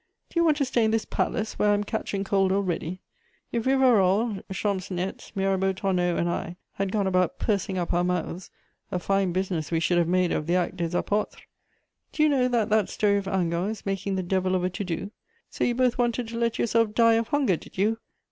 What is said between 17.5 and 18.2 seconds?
did you?